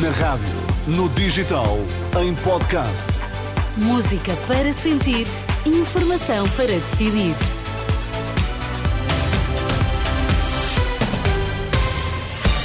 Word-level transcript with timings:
Na 0.00 0.08
rádio, 0.08 0.48
no 0.86 1.06
digital, 1.10 1.76
em 2.18 2.34
podcast. 2.36 3.08
Música 3.76 4.34
para 4.46 4.72
sentir, 4.72 5.26
informação 5.66 6.48
para 6.56 6.68
decidir. 6.68 7.34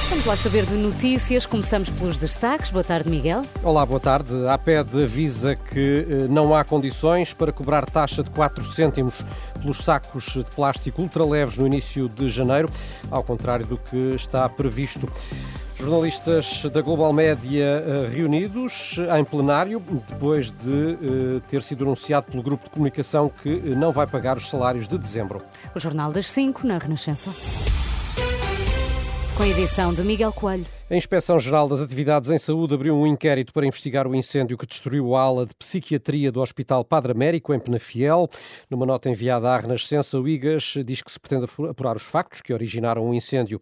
Vamos 0.09 0.25
lá 0.25 0.37
saber 0.37 0.65
de 0.67 0.77
notícias. 0.77 1.45
Começamos 1.45 1.89
pelos 1.89 2.17
destaques. 2.17 2.71
Boa 2.71 2.85
tarde, 2.85 3.09
Miguel. 3.09 3.43
Olá, 3.61 3.85
boa 3.85 3.99
tarde. 3.99 4.33
A 4.47 4.53
APED 4.53 5.03
avisa 5.03 5.53
que 5.53 6.07
eh, 6.09 6.27
não 6.29 6.55
há 6.55 6.63
condições 6.63 7.33
para 7.33 7.51
cobrar 7.51 7.85
taxa 7.89 8.23
de 8.23 8.29
4 8.31 8.63
cêntimos 8.63 9.25
pelos 9.59 9.79
sacos 9.79 10.23
de 10.27 10.45
plástico 10.45 11.01
ultraleves 11.01 11.57
no 11.57 11.67
início 11.67 12.07
de 12.07 12.29
janeiro, 12.29 12.69
ao 13.11 13.21
contrário 13.21 13.65
do 13.65 13.77
que 13.77 14.15
está 14.15 14.47
previsto. 14.47 15.09
Jornalistas 15.79 16.63
da 16.73 16.81
Global 16.81 17.13
Média 17.13 17.63
eh, 17.63 18.09
reunidos 18.11 18.95
em 19.15 19.23
plenário, 19.23 19.79
depois 20.07 20.51
de 20.51 21.37
eh, 21.37 21.41
ter 21.47 21.61
sido 21.61 21.83
anunciado 21.83 22.25
pelo 22.31 22.41
grupo 22.41 22.63
de 22.63 22.71
comunicação 22.71 23.29
que 23.29 23.49
não 23.75 23.91
vai 23.91 24.07
pagar 24.07 24.37
os 24.37 24.49
salários 24.49 24.87
de 24.87 24.97
dezembro. 24.97 25.43
O 25.75 25.79
Jornal 25.79 26.11
das 26.11 26.27
5 26.31 26.65
na 26.65 26.79
Renascença. 26.79 27.31
Com 29.37 29.43
a 29.43 29.47
edição 29.47 29.93
de 29.93 30.01
Miguel 30.01 30.33
Coelho. 30.33 30.76
A 30.89 30.95
Inspeção-Geral 30.95 31.67
das 31.67 31.81
Atividades 31.81 32.29
em 32.29 32.37
Saúde 32.37 32.73
abriu 32.73 32.95
um 32.95 33.05
inquérito 33.05 33.51
para 33.51 33.65
investigar 33.65 34.07
o 34.07 34.15
incêndio 34.15 34.57
que 34.57 34.65
destruiu 34.65 35.17
a 35.17 35.21
ala 35.21 35.45
de 35.45 35.53
psiquiatria 35.53 36.31
do 36.31 36.39
Hospital 36.39 36.85
Padre 36.85 37.11
Américo, 37.11 37.53
em 37.53 37.59
Penafiel. 37.59 38.29
Numa 38.69 38.85
nota 38.85 39.09
enviada 39.09 39.49
à 39.49 39.59
Renascença, 39.59 40.17
o 40.17 40.25
IGAS 40.25 40.75
diz 40.85 41.01
que 41.01 41.11
se 41.11 41.19
pretende 41.19 41.45
apurar 41.69 41.97
os 41.97 42.03
factos 42.03 42.41
que 42.41 42.53
originaram 42.53 43.09
o 43.09 43.13
incêndio 43.13 43.59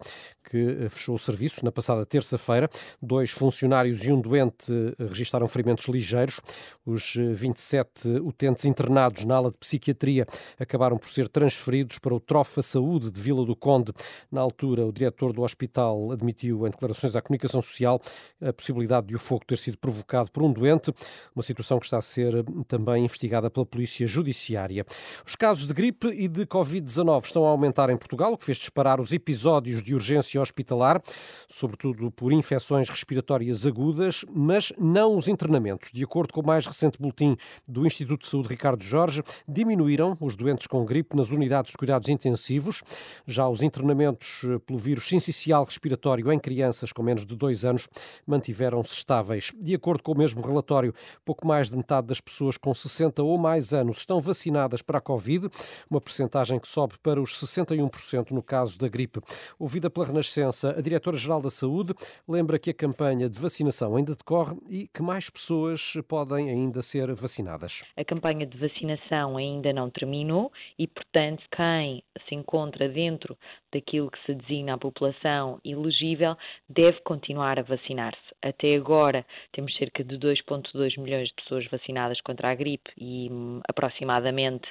que 0.48 0.84
eh, 0.84 0.88
fechou 0.88 1.16
o 1.16 1.18
serviço 1.18 1.64
na 1.64 1.72
passada 1.72 2.06
terça-feira. 2.06 2.70
Dois 3.02 3.30
funcionários 3.32 4.04
e 4.04 4.12
um 4.12 4.20
doente 4.20 4.72
eh, 4.72 5.04
registaram 5.08 5.48
ferimentos 5.48 5.86
ligeiros. 5.86 6.40
Os 6.84 7.14
27 7.16 8.08
eh, 8.08 8.20
utentes 8.20 8.64
internados 8.64 9.24
na 9.24 9.36
ala 9.36 9.50
de 9.50 9.58
psiquiatria 9.58 10.26
acabaram 10.58 10.96
por 10.96 11.10
ser 11.10 11.28
transferidos 11.28 11.98
para 11.98 12.14
o 12.14 12.20
Trofa 12.20 12.62
Saúde 12.62 13.10
de 13.10 13.20
Vila 13.20 13.44
do 13.44 13.56
Conde. 13.56 13.92
Na 14.30 14.40
altura, 14.40 14.86
o 14.86 14.92
diretor 14.92 15.32
do 15.32 15.42
hospital 15.42 16.12
admitiu 16.12 16.66
em 16.66 16.70
declarações 16.70 17.15
à 17.16 17.22
comunicação 17.22 17.62
social 17.62 18.00
a 18.40 18.52
possibilidade 18.52 19.06
de 19.08 19.16
o 19.16 19.18
fogo 19.18 19.44
ter 19.46 19.58
sido 19.58 19.78
provocado 19.78 20.30
por 20.30 20.42
um 20.42 20.52
doente, 20.52 20.92
uma 21.34 21.42
situação 21.42 21.78
que 21.78 21.86
está 21.86 21.98
a 21.98 22.02
ser 22.02 22.44
também 22.68 23.04
investigada 23.04 23.50
pela 23.50 23.66
Polícia 23.66 24.06
Judiciária. 24.06 24.84
Os 25.26 25.34
casos 25.34 25.66
de 25.66 25.74
gripe 25.74 26.08
e 26.08 26.28
de 26.28 26.46
Covid-19 26.46 27.24
estão 27.24 27.46
a 27.46 27.50
aumentar 27.50 27.90
em 27.90 27.96
Portugal, 27.96 28.32
o 28.32 28.36
que 28.36 28.44
fez 28.44 28.58
disparar 28.58 29.00
os 29.00 29.12
episódios 29.12 29.82
de 29.82 29.94
urgência 29.94 30.40
hospitalar, 30.40 31.02
sobretudo 31.48 32.10
por 32.10 32.32
infecções 32.32 32.88
respiratórias 32.88 33.66
agudas, 33.66 34.24
mas 34.32 34.72
não 34.78 35.16
os 35.16 35.28
internamentos. 35.28 35.90
De 35.92 36.02
acordo 36.04 36.32
com 36.32 36.40
o 36.40 36.46
mais 36.46 36.66
recente 36.66 36.98
boletim 36.98 37.36
do 37.66 37.86
Instituto 37.86 38.22
de 38.22 38.28
Saúde 38.28 38.48
Ricardo 38.48 38.82
Jorge, 38.82 39.22
diminuíram 39.48 40.16
os 40.20 40.36
doentes 40.36 40.66
com 40.66 40.84
gripe 40.84 41.16
nas 41.16 41.30
unidades 41.30 41.72
de 41.72 41.78
cuidados 41.78 42.08
intensivos. 42.08 42.82
Já 43.26 43.48
os 43.48 43.62
internamentos 43.62 44.42
eh, 44.44 44.58
pelo 44.58 44.78
vírus 44.78 45.08
sincicial 45.08 45.64
respiratório 45.64 46.32
em 46.32 46.38
crianças 46.38 46.92
com 46.92 47.02
menos 47.06 47.24
de 47.24 47.36
dois 47.36 47.64
anos 47.64 47.88
mantiveram-se 48.26 48.92
estáveis. 48.92 49.52
De 49.56 49.74
acordo 49.74 50.02
com 50.02 50.12
o 50.12 50.18
mesmo 50.18 50.42
relatório, 50.42 50.92
pouco 51.24 51.46
mais 51.46 51.70
de 51.70 51.76
metade 51.76 52.08
das 52.08 52.20
pessoas 52.20 52.58
com 52.58 52.74
60 52.74 53.22
ou 53.22 53.38
mais 53.38 53.72
anos 53.72 53.98
estão 53.98 54.20
vacinadas 54.20 54.82
para 54.82 54.98
a 54.98 55.00
Covid, 55.00 55.48
uma 55.90 56.00
percentagem 56.00 56.58
que 56.58 56.68
sobe 56.68 56.94
para 57.02 57.20
os 57.20 57.30
61% 57.40 58.32
no 58.32 58.42
caso 58.42 58.78
da 58.78 58.88
gripe. 58.88 59.20
Ouvida 59.58 59.88
pela 59.88 60.06
Renascença, 60.06 60.74
a 60.76 60.80
Diretora-Geral 60.80 61.40
da 61.40 61.50
Saúde 61.50 61.94
lembra 62.28 62.58
que 62.58 62.70
a 62.70 62.74
campanha 62.74 63.28
de 63.28 63.38
vacinação 63.38 63.96
ainda 63.96 64.14
decorre 64.14 64.56
e 64.68 64.88
que 64.88 65.02
mais 65.02 65.30
pessoas 65.30 65.94
podem 66.08 66.50
ainda 66.50 66.82
ser 66.82 67.12
vacinadas. 67.14 67.82
A 67.96 68.04
campanha 68.04 68.46
de 68.46 68.58
vacinação 68.58 69.36
ainda 69.36 69.72
não 69.72 69.90
terminou 69.90 70.50
e, 70.78 70.86
portanto, 70.86 71.44
quem 71.54 72.02
se 72.28 72.34
encontra 72.34 72.88
dentro 72.88 73.36
daquilo 73.76 74.10
que 74.10 74.18
se 74.24 74.34
designa 74.34 74.74
a 74.74 74.78
população 74.78 75.60
elegível 75.64 76.36
deve 76.68 76.98
continuar 77.02 77.58
a 77.58 77.62
vacinar-se. 77.62 78.34
Até 78.42 78.74
agora 78.74 79.24
temos 79.52 79.74
cerca 79.76 80.02
de 80.02 80.18
2,2 80.18 80.98
milhões 80.98 81.28
de 81.28 81.34
pessoas 81.34 81.66
vacinadas 81.66 82.20
contra 82.22 82.50
a 82.50 82.54
gripe 82.54 82.90
e 82.96 83.28
hum, 83.30 83.60
aproximadamente 83.68 84.66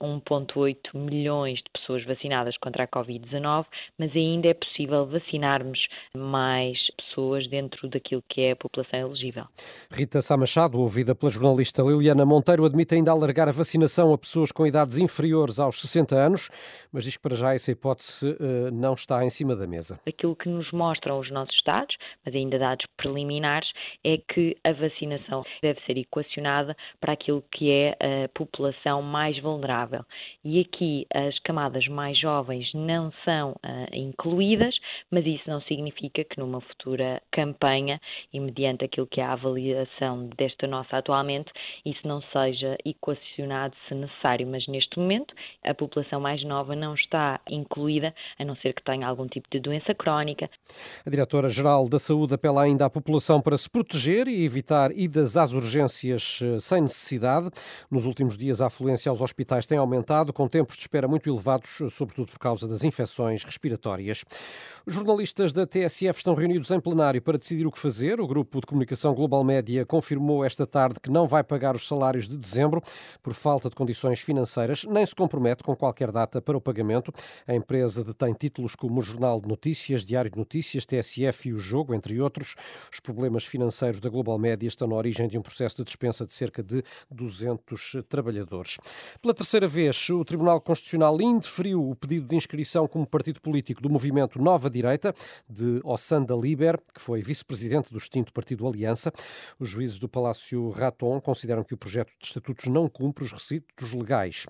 1,8 0.00 0.76
milhões 0.94 1.58
de 1.58 1.70
pessoas 1.72 2.04
vacinadas 2.04 2.56
contra 2.58 2.84
a 2.84 2.88
Covid-19, 2.88 3.66
mas 3.98 4.14
ainda 4.14 4.48
é 4.48 4.54
possível 4.54 5.06
vacinarmos 5.06 5.86
mais 6.14 6.78
pessoas 7.10 7.48
dentro 7.48 7.88
daquilo 7.88 8.22
que 8.28 8.42
é 8.42 8.52
a 8.52 8.56
população 8.56 9.00
elegível. 9.00 9.44
Rita 9.92 10.22
Sá 10.22 10.36
Machado, 10.36 10.78
ouvida 10.78 11.14
pela 11.14 11.30
jornalista 11.30 11.82
Liliana 11.82 12.24
Monteiro, 12.24 12.64
admite 12.64 12.94
ainda 12.94 13.10
alargar 13.10 13.48
a 13.48 13.52
vacinação 13.52 14.12
a 14.12 14.18
pessoas 14.18 14.52
com 14.52 14.66
idades 14.66 14.98
inferiores 14.98 15.58
aos 15.58 15.80
60 15.80 16.14
anos, 16.14 16.48
mas 16.92 17.04
diz 17.04 17.16
que 17.16 17.22
para 17.22 17.36
já 17.36 17.54
essa 17.54 17.72
hipótese 17.72 18.30
uh, 18.30 18.70
não 18.72 18.94
está 18.94 19.24
em 19.24 19.30
cima 19.30 19.56
da 19.56 19.66
mesa. 19.66 20.00
Aquilo 20.06 20.36
que 20.36 20.48
nos 20.48 20.70
mostram 20.72 21.18
os 21.18 21.30
nossos 21.30 21.56
dados, 21.66 21.94
mas 22.24 22.34
ainda 22.34 22.58
dados 22.58 22.86
preliminares, 22.96 23.68
é 24.04 24.18
que 24.18 24.56
a 24.64 24.72
vacinação 24.72 25.44
deve 25.62 25.80
ser 25.86 25.96
equacionada 25.98 26.76
para 27.00 27.12
aquilo 27.12 27.42
que 27.52 27.70
é 27.70 27.96
a 28.24 28.28
população 28.28 29.02
mais 29.02 29.40
vulnerável. 29.42 30.04
E 30.44 30.60
aqui 30.60 31.06
as 31.12 31.38
camadas 31.40 31.86
mais 31.88 32.18
jovens 32.18 32.70
não 32.74 33.12
são 33.24 33.52
uh, 33.52 33.94
incluídas, 33.94 34.74
mas 35.10 35.26
isso 35.26 35.48
não 35.48 35.60
significa 35.62 36.24
que 36.24 36.38
numa 36.38 36.60
futura 36.60 36.99
campanha 37.32 38.00
e 38.32 38.40
mediante 38.40 38.84
aquilo 38.84 39.06
que 39.06 39.20
é 39.20 39.24
a 39.24 39.32
avaliação 39.32 40.28
desta 40.36 40.66
nossa 40.66 40.96
atualmente, 40.96 41.50
isso 41.84 42.06
não 42.06 42.22
seja 42.32 42.76
equacionado 42.84 43.74
se 43.88 43.94
necessário, 43.94 44.46
mas 44.46 44.66
neste 44.66 44.98
momento 44.98 45.34
a 45.64 45.74
população 45.74 46.20
mais 46.20 46.42
nova 46.44 46.74
não 46.74 46.94
está 46.94 47.40
incluída, 47.48 48.14
a 48.38 48.44
não 48.44 48.56
ser 48.56 48.74
que 48.74 48.82
tenha 48.82 49.06
algum 49.06 49.26
tipo 49.26 49.48
de 49.50 49.60
doença 49.60 49.94
crónica. 49.94 50.48
A 51.06 51.10
Diretora-Geral 51.10 51.88
da 51.88 51.98
Saúde 51.98 52.34
apela 52.34 52.62
ainda 52.62 52.86
à 52.86 52.90
população 52.90 53.40
para 53.40 53.56
se 53.56 53.68
proteger 53.68 54.28
e 54.28 54.44
evitar 54.44 54.90
idas 54.92 55.36
às 55.36 55.52
urgências 55.52 56.40
eh, 56.42 56.58
sem 56.60 56.82
necessidade. 56.82 57.50
Nos 57.90 58.06
últimos 58.06 58.36
dias, 58.36 58.60
a 58.60 58.66
afluência 58.66 59.10
aos 59.10 59.20
hospitais 59.20 59.66
tem 59.66 59.78
aumentado, 59.78 60.32
com 60.32 60.48
tempos 60.48 60.76
de 60.76 60.82
espera 60.82 61.08
muito 61.08 61.28
elevados, 61.28 61.80
sobretudo 61.90 62.32
por 62.32 62.38
causa 62.38 62.68
das 62.68 62.84
infecções 62.84 63.44
respiratórias. 63.44 64.24
Os 64.86 64.94
jornalistas 64.94 65.52
da 65.52 65.66
TSF 65.66 66.18
estão 66.18 66.34
reunidos 66.34 66.70
em 66.70 66.80
plenário 66.90 67.22
para 67.22 67.38
decidir 67.38 67.66
o 67.66 67.70
que 67.70 67.78
fazer. 67.78 68.20
O 68.20 68.26
grupo 68.26 68.60
de 68.60 68.66
comunicação 68.66 69.14
Global 69.14 69.44
Média 69.44 69.86
confirmou 69.86 70.44
esta 70.44 70.66
tarde 70.66 70.98
que 71.00 71.08
não 71.08 71.24
vai 71.24 71.44
pagar 71.44 71.76
os 71.76 71.86
salários 71.86 72.26
de 72.26 72.36
dezembro 72.36 72.82
por 73.22 73.32
falta 73.32 73.70
de 73.70 73.76
condições 73.76 74.20
financeiras, 74.20 74.84
nem 74.84 75.06
se 75.06 75.14
compromete 75.14 75.62
com 75.62 75.76
qualquer 75.76 76.10
data 76.10 76.42
para 76.42 76.56
o 76.56 76.60
pagamento. 76.60 77.12
A 77.46 77.54
empresa 77.54 78.02
detém 78.02 78.34
títulos 78.34 78.74
como 78.74 78.98
o 78.98 79.02
Jornal 79.02 79.40
de 79.40 79.46
Notícias, 79.46 80.04
Diário 80.04 80.32
de 80.32 80.36
Notícias, 80.36 80.84
TSF 80.84 81.50
e 81.50 81.52
o 81.52 81.58
Jogo, 81.58 81.94
entre 81.94 82.20
outros. 82.20 82.56
Os 82.92 82.98
problemas 82.98 83.44
financeiros 83.44 84.00
da 84.00 84.10
Global 84.10 84.36
Média 84.36 84.66
estão 84.66 84.88
na 84.88 84.96
origem 84.96 85.28
de 85.28 85.38
um 85.38 85.42
processo 85.42 85.76
de 85.76 85.84
dispensa 85.84 86.26
de 86.26 86.32
cerca 86.32 86.60
de 86.60 86.82
200 87.08 87.98
trabalhadores. 88.08 88.78
Pela 89.22 89.32
terceira 89.32 89.68
vez, 89.68 90.10
o 90.10 90.24
Tribunal 90.24 90.60
Constitucional 90.60 91.20
indeferiu 91.20 91.88
o 91.88 91.94
pedido 91.94 92.26
de 92.26 92.34
inscrição 92.34 92.88
como 92.88 93.06
partido 93.06 93.40
político 93.40 93.80
do 93.80 93.88
movimento 93.88 94.42
Nova 94.42 94.68
Direita, 94.68 95.14
de 95.48 95.80
Ossanda 95.84 96.34
Liber, 96.34 96.79
que 96.94 97.00
foi 97.00 97.22
vice-presidente 97.22 97.90
do 97.90 97.98
extinto 97.98 98.32
Partido 98.32 98.66
Aliança. 98.66 99.12
Os 99.58 99.68
juízes 99.68 99.98
do 99.98 100.08
Palácio 100.08 100.70
Raton 100.70 101.20
consideram 101.20 101.64
que 101.64 101.74
o 101.74 101.76
projeto 101.76 102.12
de 102.18 102.26
estatutos 102.26 102.66
não 102.66 102.88
cumpre 102.88 103.24
os 103.24 103.32
requisitos 103.32 103.94
legais. 103.94 104.46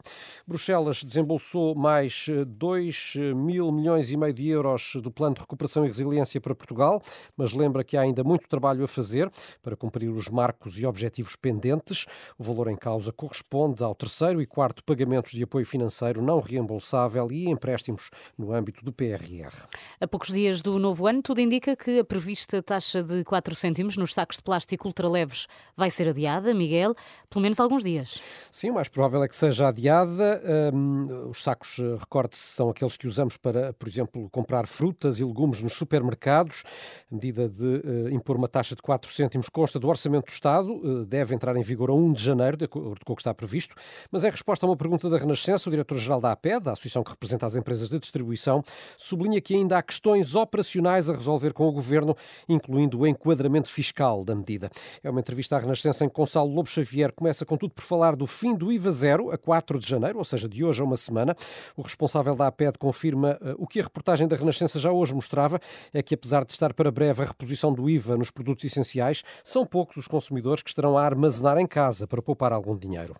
Bruxelas 0.47 1.03
desembolsou 1.03 1.75
mais 1.75 2.27
2 2.47 3.15
mil 3.35 3.73
milhões 3.73 4.11
e 4.11 4.17
meio 4.17 4.33
de 4.33 4.49
euros 4.49 4.93
do 4.97 5.11
Plano 5.11 5.35
de 5.35 5.41
Recuperação 5.41 5.85
e 5.85 5.89
Resiliência 5.89 6.41
para 6.41 6.55
Portugal, 6.55 7.03
mas 7.37 7.53
lembra 7.53 7.85
que 7.85 7.97
há 7.97 8.03
ainda 8.03 8.23
muito 8.25 8.49
trabalho 8.49 8.85
a 8.85 8.88
fazer 8.88 9.31
para 9.62 9.76
cumprir 9.76 10.09
os 10.11 10.29
marcos 10.29 10.79
e 10.79 10.87
objetivos 10.87 11.37
pendentes. 11.37 12.06
O 12.38 12.44
valor 12.44 12.69
em 12.69 12.76
causa 12.76 13.12
corresponde 13.12 13.83
ao 13.83 13.94
terceiro 13.94 14.41
e 14.41 14.47
quarto 14.47 14.85
pagamentos 14.85 15.33
de 15.33 15.43
apoio 15.43 15.67
financeiro 15.67 16.23
não 16.23 16.41
reembolsável 16.41 17.31
e 17.31 17.49
empréstimos 17.49 18.11
no 18.37 18.53
âmbito 18.53 18.85
do 18.85 18.93
PRR. 18.93 19.53
A 20.00 20.06
poucos 20.06 20.33
dias 20.33 20.62
do 20.62 20.79
novo 20.79 21.06
ano, 21.06 21.23
tudo 21.23 21.41
indica 21.41 21.76
que 21.76 22.00
a 22.00 22.05
prevista 22.20 22.62
taxa 22.62 23.02
de 23.02 23.25
4 23.25 23.55
cêntimos 23.55 23.96
nos 23.96 24.12
sacos 24.12 24.37
de 24.37 24.43
plástico 24.43 24.87
ultraleves 24.87 25.46
vai 25.75 25.88
ser 25.88 26.06
adiada, 26.06 26.52
Miguel, 26.52 26.94
pelo 27.31 27.43
menos 27.43 27.58
alguns 27.58 27.82
dias. 27.82 28.20
Sim, 28.50 28.69
o 28.69 28.75
mais 28.75 28.88
provável 28.88 29.25
é 29.25 29.28
que 29.28 29.34
seja 29.34 29.69
adiada. 29.69 30.43
Um, 30.75 31.31
os 31.31 31.43
sacos, 31.43 31.78
eh, 31.78 31.96
recorde-se, 31.99 32.43
são 32.43 32.69
aqueles 32.69 32.99
que 32.99 33.06
usamos 33.06 33.38
para, 33.38 33.72
por 33.72 33.88
exemplo, 33.88 34.28
comprar 34.28 34.67
frutas 34.67 35.19
e 35.19 35.25
legumes 35.25 35.62
nos 35.62 35.72
supermercados. 35.72 36.62
A 37.11 37.14
medida 37.14 37.49
de 37.49 37.64
uh, 37.64 38.11
impor 38.11 38.37
uma 38.37 38.49
taxa 38.49 38.76
de 38.76 38.82
4 38.82 39.11
cêntimos 39.11 39.49
consta 39.49 39.78
do 39.78 39.88
Orçamento 39.88 40.26
do 40.26 40.32
Estado, 40.32 40.75
uh, 40.75 41.06
deve 41.06 41.34
entrar 41.34 41.56
em 41.56 41.62
vigor 41.62 41.88
a 41.88 41.94
1 41.94 42.12
de 42.12 42.23
janeiro, 42.23 42.58
de 42.58 42.66
acordo 42.66 43.02
com 43.02 43.14
o 43.14 43.16
que 43.16 43.23
está 43.23 43.32
previsto. 43.32 43.75
Mas 44.11 44.25
em 44.25 44.31
resposta 44.31 44.66
a 44.66 44.69
uma 44.69 44.76
pergunta 44.76 45.08
da 45.08 45.16
Renascença, 45.16 45.70
o 45.70 45.73
diretor-geral 45.73 46.20
da 46.20 46.32
APED, 46.32 46.69
a 46.69 46.73
associação 46.73 47.02
que 47.02 47.12
representa 47.12 47.46
as 47.46 47.56
empresas 47.56 47.88
de 47.88 47.99
distribuição, 47.99 48.62
sublinha 48.99 49.40
que 49.40 49.55
ainda 49.55 49.78
há 49.78 49.82
questões 49.82 50.34
operacionais 50.34 51.08
a 51.08 51.14
resolver 51.14 51.55
com 51.55 51.66
o 51.66 51.73
governo 51.73 52.10
governo, 52.11 52.17
incluindo 52.49 53.01
o 53.01 53.07
enquadramento 53.07 53.69
fiscal 53.69 54.25
da 54.25 54.35
medida. 54.35 54.71
É 55.03 55.11
uma 55.11 55.21
entrevista 55.21 55.57
à 55.57 55.61
Renascença 55.61 56.05
em 56.05 56.09
que 56.09 56.15
Gonçalo 56.15 56.53
Lobo 56.53 56.69
Xavier 56.69 57.12
começa, 57.12 57.45
contudo, 57.45 57.73
por 57.75 57.83
falar 57.83 58.17
do 58.17 58.27
fim 58.27 58.55
do 58.55 58.73
IVA 58.73 58.91
zero 58.91 59.31
a 59.31 59.39
4 59.39 59.79
de 59.79 59.89
janeiro, 59.89 60.19
ou 60.19 60.25
seja, 60.25 60.49
de 60.49 60.65
hoje 60.65 60.81
a 60.81 60.85
uma 60.85 60.97
semana. 60.97 61.35
O 61.77 61.83
responsável 61.83 62.35
da 62.35 62.47
APED 62.47 62.79
confirma 62.79 63.39
uh, 63.41 63.55
o 63.59 63.67
que 63.67 63.81
a 63.81 63.85
reportagem 63.85 64.27
da 64.27 64.37
Renascença 64.37 64.79
já 64.79 64.91
hoje 64.91 65.15
mostrava, 65.15 65.59
é 65.93 66.03
que 66.03 66.15
apesar 66.15 66.45
de 66.45 66.53
estar 66.53 66.73
para 66.75 66.91
breve 66.91 67.23
a 67.23 67.27
reposição 67.27 67.73
do 67.73 67.89
IVA 67.89 68.17
nos 68.17 68.31
produtos 68.31 68.65
essenciais, 68.65 69.23
são 69.45 69.65
poucos 69.65 69.97
os 69.97 70.09
consumidores 70.09 70.62
que 70.62 70.71
estarão 70.71 70.97
a 70.97 71.05
armazenar 71.05 71.59
em 71.59 71.67
casa 71.67 72.07
para 72.07 72.23
poupar 72.23 72.53
algum 72.53 72.77
dinheiro. 72.77 73.15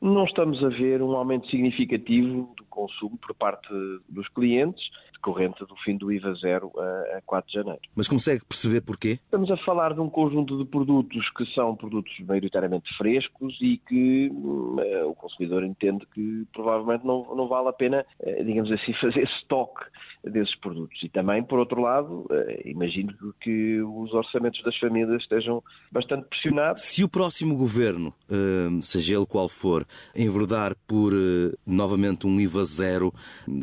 Não 0.00 0.24
estamos 0.24 0.62
a 0.62 0.68
ver 0.68 1.02
um 1.02 1.12
aumento 1.12 1.48
significativo 1.48 2.52
do 2.56 2.64
consumo 2.76 3.16
por 3.16 3.34
parte 3.34 3.68
dos 4.06 4.28
clientes, 4.28 4.84
decorrente 5.14 5.64
do 5.64 5.74
fim 5.76 5.96
do 5.96 6.12
IVA 6.12 6.34
zero 6.34 6.70
a 7.16 7.22
4 7.24 7.48
de 7.48 7.54
janeiro. 7.54 7.80
Mas 7.94 8.06
consegue 8.06 8.44
perceber 8.44 8.82
porquê? 8.82 9.18
Estamos 9.24 9.50
a 9.50 9.56
falar 9.56 9.94
de 9.94 10.00
um 10.00 10.10
conjunto 10.10 10.58
de 10.58 10.64
produtos 10.64 11.28
que 11.30 11.46
são 11.54 11.74
produtos 11.74 12.12
maioritariamente 12.20 12.94
frescos 12.96 13.56
e 13.60 13.78
que 13.78 14.30
hum, 14.30 14.76
eh, 14.78 15.04
o 15.04 15.14
consumidor 15.14 15.64
entende 15.64 16.06
que 16.14 16.46
provavelmente 16.52 17.06
não, 17.06 17.34
não 17.34 17.48
vale 17.48 17.68
a 17.68 17.72
pena, 17.72 18.04
eh, 18.20 18.44
digamos 18.44 18.70
assim, 18.70 18.92
fazer 19.00 19.24
estoque 19.24 19.84
desses 20.22 20.54
produtos. 20.56 21.02
E 21.02 21.08
também, 21.08 21.42
por 21.42 21.58
outro 21.58 21.80
lado, 21.80 22.26
eh, 22.30 22.62
imagino 22.66 23.14
que 23.40 23.80
os 23.80 24.12
orçamentos 24.12 24.62
das 24.62 24.76
famílias 24.76 25.22
estejam 25.22 25.62
bastante 25.90 26.28
pressionados. 26.28 26.82
Se 26.82 27.02
o 27.02 27.08
próximo 27.08 27.56
governo, 27.56 28.12
seja 28.82 29.16
ele 29.16 29.26
qual 29.26 29.48
for, 29.48 29.86
enverdar 30.14 30.74
por 30.86 31.12
novamente 31.66 32.26
um 32.26 32.40
IVA 32.40 32.64
zero, 32.66 33.12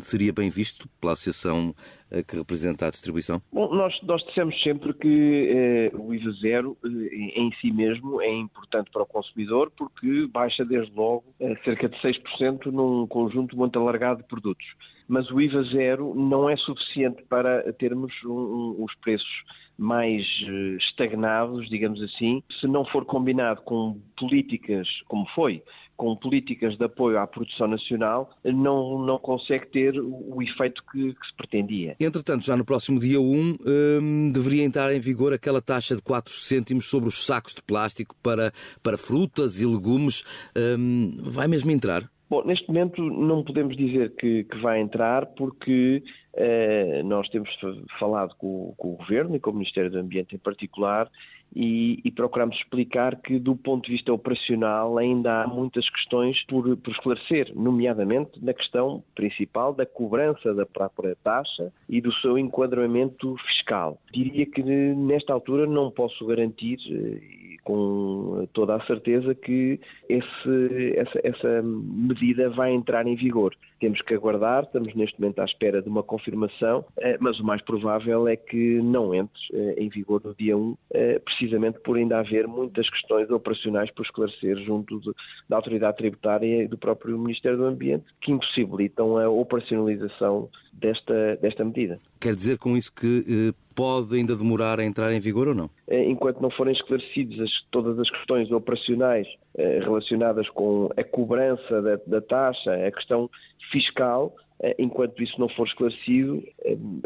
seria 0.00 0.32
bem 0.32 0.50
visto 0.50 0.88
pela 1.00 1.12
associação 1.12 1.74
que 2.22 2.36
representa 2.36 2.86
a 2.86 2.90
distribuição? 2.90 3.42
Bom, 3.52 3.74
nós, 3.74 3.98
nós 4.02 4.22
dissemos 4.24 4.60
sempre 4.62 4.92
que 4.94 5.48
eh, 5.50 5.96
o 5.96 6.14
IVA 6.14 6.32
zero 6.40 6.76
eh, 6.84 7.40
em 7.40 7.52
si 7.60 7.72
mesmo 7.72 8.20
é 8.20 8.30
importante 8.30 8.90
para 8.90 9.02
o 9.02 9.06
consumidor 9.06 9.72
porque 9.76 10.26
baixa 10.28 10.64
desde 10.64 10.94
logo 10.94 11.24
eh, 11.40 11.56
cerca 11.64 11.88
de 11.88 11.96
6% 12.00 12.66
num 12.66 13.06
conjunto 13.06 13.56
muito 13.56 13.78
alargado 13.78 14.22
de 14.22 14.28
produtos. 14.28 14.66
Mas 15.08 15.30
o 15.30 15.40
IVA 15.40 15.62
zero 15.64 16.14
não 16.14 16.48
é 16.48 16.56
suficiente 16.56 17.22
para 17.24 17.72
termos 17.74 18.12
um, 18.24 18.30
um, 18.30 18.84
os 18.84 18.94
preços 18.96 19.44
mais 19.76 20.24
eh, 20.46 20.76
estagnados, 20.78 21.68
digamos 21.68 22.00
assim, 22.02 22.42
se 22.60 22.66
não 22.66 22.84
for 22.84 23.04
combinado 23.04 23.60
com 23.62 24.00
políticas, 24.16 24.88
como 25.08 25.26
foi, 25.34 25.62
com 25.96 26.16
políticas 26.16 26.76
de 26.76 26.84
apoio 26.84 27.18
à 27.18 27.26
produção 27.26 27.66
nacional, 27.66 28.30
não, 28.44 28.98
não 28.98 29.18
consegue 29.18 29.66
ter 29.66 29.98
o, 29.98 30.42
efeito 30.42 30.82
que, 30.90 31.14
que, 31.14 31.26
se 31.26 31.34
pretendia. 31.36 31.96
Entretanto, 32.00 32.44
já 32.44 32.56
no 32.56 32.64
próximo 32.64 32.98
dia 32.98 33.20
1, 33.20 33.22
hum, 33.22 34.32
deveria 34.32 34.64
entrar 34.64 34.94
em 34.94 35.00
vigor 35.00 35.32
aquela 35.32 35.62
taxa 35.62 35.94
de 35.94 36.02
4 36.02 36.32
cêntimos 36.32 36.86
sobre 36.86 37.08
os 37.08 37.24
sacos 37.24 37.54
de 37.54 37.62
plástico 37.62 38.14
para, 38.22 38.52
para 38.82 38.98
frutas 38.98 39.60
e 39.60 39.66
legumes. 39.66 40.24
Hum, 40.56 41.16
vai 41.22 41.46
mesmo 41.46 41.70
entrar? 41.70 42.08
Bom, 42.28 42.42
neste 42.44 42.66
momento 42.68 43.02
não 43.02 43.44
podemos 43.44 43.76
dizer 43.76 44.14
que, 44.16 44.44
que 44.44 44.58
vai 44.58 44.80
entrar 44.80 45.26
porque 45.26 46.02
eh, 46.34 47.02
nós 47.04 47.28
temos 47.28 47.50
falado 47.98 48.34
com, 48.36 48.74
com, 48.76 48.94
o 48.94 48.96
Governo 48.96 49.36
e 49.36 49.40
com 49.40 49.50
o 49.50 49.54
Ministério 49.54 49.90
do 49.90 49.98
Ambiente 49.98 50.34
em 50.34 50.38
particular 50.38 51.10
e, 51.54 52.00
e, 52.04 52.10
procuramos 52.10 52.56
explicar 52.56 53.14
que, 53.20 53.38
do 53.38 53.54
ponto 53.54 53.84
de 53.84 53.92
vista 53.92 54.12
operacional, 54.12 54.98
ainda 54.98 55.42
há 55.42 55.46
muitas 55.46 55.88
questões 55.88 56.42
por, 56.46 56.76
por, 56.78 56.90
esclarecer, 56.90 57.52
nomeadamente 57.54 58.42
na 58.42 58.52
questão 58.52 59.04
principal 59.14 59.72
da 59.72 59.86
cobrança 59.86 60.52
da 60.52 60.66
própria 60.66 61.16
taxa 61.22 61.72
e 61.88 62.00
do 62.00 62.12
seu 62.14 62.36
enquadramento 62.36 63.36
fiscal. 63.46 64.00
Diria 64.12 64.46
que, 64.46 64.62
nesta 64.62 65.32
altura, 65.32 65.66
não 65.66 65.92
posso 65.92 66.26
garantir 66.26 66.78
eh, 66.90 67.43
com 67.64 68.46
toda 68.52 68.76
a 68.76 68.86
certeza 68.86 69.34
que 69.34 69.80
esse, 70.08 70.94
essa, 70.96 71.20
essa, 71.24 71.62
medida 71.62 72.50
vai 72.50 72.72
entrar 72.72 73.06
em 73.06 73.16
vigor. 73.16 73.54
Temos 73.80 74.00
que 74.02 74.14
aguardar, 74.14 74.64
estamos 74.64 74.94
neste 74.94 75.20
momento 75.20 75.40
à 75.40 75.44
espera 75.44 75.82
de 75.82 75.88
uma 75.88 76.02
confirmação, 76.02 76.84
eh, 76.98 77.16
mas 77.20 77.40
o 77.40 77.44
mais 77.44 77.62
provável 77.62 78.28
é 78.28 78.36
que 78.36 78.80
não 78.82 79.14
entre 79.14 79.40
eh, 79.52 79.74
em 79.78 79.88
vigor 79.88 80.20
no 80.24 80.34
dia 80.34 80.56
1, 80.56 80.76
eh, 80.92 81.18
precisamente 81.18 81.80
por 81.80 81.96
ainda 81.96 82.18
haver 82.18 82.46
muitas 82.46 82.88
questões 82.88 83.30
operacionais 83.30 83.90
por 83.90 84.04
esclarecer 84.04 84.58
junto 84.64 85.00
de, 85.00 85.10
da 85.48 85.56
autoridade 85.56 85.96
tributária 85.96 86.64
e 86.64 86.68
do 86.68 86.78
próprio 86.78 87.18
Ministério 87.18 87.58
do 87.58 87.64
Ambiente 87.64 88.04
que 88.20 88.30
impossibilitam 88.30 89.16
a 89.18 89.28
operacionalização 89.28 90.48
desta, 90.72 91.36
desta 91.36 91.64
medida. 91.64 91.98
Quer 92.20 92.34
dizer 92.34 92.58
com 92.58 92.76
isso 92.76 92.92
que 92.94 93.52
pode 93.74 94.14
ainda 94.16 94.36
demorar 94.36 94.80
a 94.80 94.84
entrar 94.84 95.12
em 95.12 95.20
vigor 95.20 95.48
ou 95.48 95.54
não? 95.54 95.70
Eh, 95.88 96.04
enquanto 96.04 96.40
não 96.40 96.50
forem 96.50 96.72
esclarecidas 96.72 97.40
as, 97.40 97.50
todas 97.70 97.98
as 97.98 98.10
questões 98.10 98.50
operacionais 98.50 99.26
eh, 99.56 99.80
relacionadas 99.80 100.48
com 100.50 100.90
a 100.96 101.04
cobrança 101.04 101.82
da, 101.82 101.98
da 102.06 102.20
taxa, 102.20 102.72
a 102.74 102.92
questão 102.92 103.30
fiscal, 103.70 104.34
eh, 104.60 104.74
enquanto 104.78 105.22
isso 105.22 105.38
não 105.38 105.48
for 105.48 105.66
esclarecido, 105.66 106.42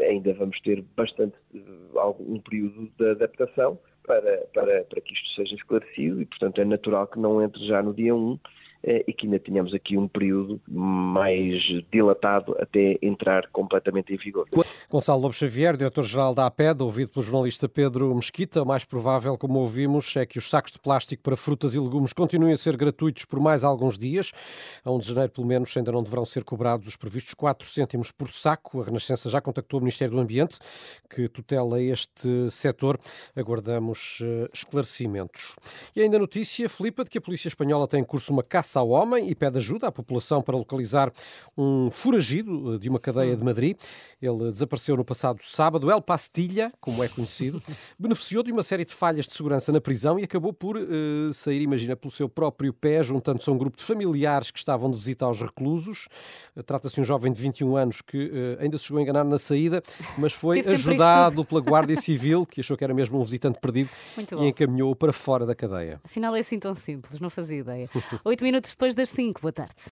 ainda 0.01 0.33
vamos 0.33 0.59
ter 0.61 0.83
bastante 0.95 1.35
algum 1.95 2.39
período 2.39 2.89
de 2.97 3.09
adaptação 3.11 3.77
para, 4.09 4.37
para, 4.53 4.83
para 4.85 5.01
que 5.01 5.13
isto 5.13 5.35
seja 5.35 5.55
esclarecido 5.55 6.19
e, 6.19 6.25
portanto, 6.25 6.59
é 6.59 6.65
natural 6.65 7.05
que 7.05 7.19
não 7.19 7.43
entre 7.43 7.63
já 7.67 7.83
no 7.83 7.93
dia 7.93 8.15
1 8.15 8.33
eh, 8.33 8.49
e 8.83 9.13
que 9.13 9.25
ainda 9.25 9.39
tenhamos 9.39 9.73
aqui 9.73 9.97
um 9.97 10.07
período 10.07 10.61
mais 10.67 11.61
dilatado 11.91 12.55
até 12.59 12.97
entrar 13.01 13.47
completamente 13.51 14.13
em 14.13 14.17
vigor. 14.17 14.47
Gonçalo 14.89 15.21
Lobo 15.21 15.33
Xavier, 15.33 15.75
diretor-geral 15.75 16.33
da 16.33 16.45
APED, 16.45 16.81
ouvido 16.81 17.11
pelo 17.11 17.23
jornalista 17.23 17.67
Pedro 17.67 18.13
Mesquita, 18.15 18.63
mais 18.63 18.85
provável, 18.85 19.37
como 19.37 19.59
ouvimos, 19.59 20.15
é 20.15 20.25
que 20.25 20.37
os 20.37 20.49
sacos 20.49 20.71
de 20.71 20.79
plástico 20.79 21.21
para 21.23 21.35
frutas 21.35 21.75
e 21.75 21.79
legumes 21.79 22.13
continuem 22.13 22.53
a 22.53 22.57
ser 22.57 22.77
gratuitos 22.77 23.25
por 23.25 23.39
mais 23.39 23.63
alguns 23.63 23.97
dias. 23.97 24.31
A 24.83 24.91
1 24.91 24.99
de 24.99 25.07
janeiro, 25.07 25.31
pelo 25.31 25.47
menos, 25.47 25.75
ainda 25.75 25.91
não 25.91 26.03
deverão 26.03 26.25
ser 26.25 26.43
cobrados 26.43 26.87
os 26.87 26.95
previstos 26.95 27.33
4 27.33 27.67
cêntimos 27.67 28.11
por 28.11 28.29
saco. 28.29 28.81
A 28.81 28.85
Renascença 28.85 29.29
já 29.29 29.41
contactou 29.41 29.79
o 29.79 29.83
Ministério 29.83 30.15
do 30.15 30.21
Ambiente, 30.21 30.57
que 31.09 31.27
tutela 31.27 31.81
este 31.81 32.49
setor. 32.49 32.99
Aguardamos 33.35 34.19
eh, 34.23 34.49
esclarecimentos. 34.53 35.55
E 35.95 36.01
ainda 36.01 36.17
notícia, 36.17 36.69
Filipe, 36.69 37.03
de 37.03 37.09
que 37.09 37.17
a 37.17 37.21
Polícia 37.21 37.47
Espanhola 37.47 37.87
tem 37.87 38.01
em 38.01 38.03
curso 38.03 38.31
uma 38.31 38.43
caça 38.43 38.68
caça 38.69 38.79
ao 38.79 38.89
homem 38.89 39.27
e 39.29 39.35
pede 39.35 39.57
ajuda 39.57 39.87
à 39.87 39.91
população 39.91 40.41
para 40.41 40.55
localizar 40.55 41.11
um 41.57 41.89
foragido 41.89 42.75
eh, 42.75 42.77
de 42.77 42.89
uma 42.89 42.99
cadeia 42.99 43.35
de 43.35 43.43
Madrid. 43.43 43.75
Ele 44.21 44.37
desapareceu 44.51 44.95
no 44.95 45.03
passado 45.03 45.41
sábado. 45.41 45.89
El 45.89 46.01
Pastilha, 46.01 46.71
como 46.79 47.03
é 47.03 47.07
conhecido, 47.07 47.61
beneficiou 47.97 48.43
de 48.43 48.51
uma 48.51 48.61
série 48.61 48.85
de 48.85 48.93
falhas 48.93 49.25
de 49.25 49.33
segurança 49.33 49.71
na 49.71 49.81
prisão 49.81 50.19
e 50.19 50.23
acabou 50.23 50.53
por 50.53 50.77
uh, 50.77 51.33
sair, 51.33 51.61
imagina, 51.61 51.95
pelo 51.95 52.11
seu 52.11 52.29
próprio 52.29 52.71
pé, 52.71 53.01
juntando-se 53.01 53.49
a 53.49 53.53
um 53.53 53.57
grupo 53.57 53.77
de 53.77 53.83
familiares 53.83 54.51
que 54.51 54.59
estavam 54.59 54.91
de 54.91 54.97
visita 54.97 55.25
aos 55.25 55.41
reclusos. 55.41 56.07
Uh, 56.55 56.63
Trata-se 56.63 56.95
de 56.95 57.01
um 57.01 57.03
jovem 57.03 57.31
de 57.31 57.41
21 57.41 57.75
anos 57.75 58.01
que 58.01 58.25
uh, 58.27 58.61
ainda 58.61 58.77
se 58.77 58.85
chegou 58.85 58.99
a 58.99 59.01
enganar 59.01 59.23
na 59.23 59.37
saída, 59.37 59.81
mas 60.17 60.33
foi 60.33 60.59
ajudado 60.59 61.43
pela 61.43 61.61
Guarda 61.61 61.95
Civil, 61.97 62.45
que 62.45 62.59
achou 62.59 62.77
que 62.77 62.83
era 62.83 62.93
mesmo 62.93 63.19
um 63.19 63.23
visitante 63.23 63.59
perdido 63.59 63.89
e 64.39 64.47
encaminhou-o 64.47 64.95
para 64.95 65.11
fora 65.11 65.45
da 65.45 65.55
cadeia. 65.55 65.99
Afinal 66.03 66.35
é 66.35 66.39
assim 66.39 66.59
tão 66.59 66.73
simples, 66.73 67.19
não 67.19 67.29
fazia 67.29 67.57
ideia. 67.57 67.89
Oito 68.23 68.43
minutos 68.43 68.58
minutos 68.59 68.71
depois 68.71 68.95
das 68.95 69.09
5. 69.11 69.41
Boa 69.41 69.51
tarde. 69.53 69.81